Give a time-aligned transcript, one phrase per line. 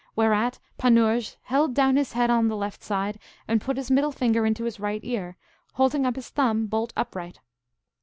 [0.15, 4.47] Whereat Panurge held down his head on the left side, and put his middle finger
[4.47, 5.37] into his right ear,
[5.73, 7.39] holding up his thumb bolt upright.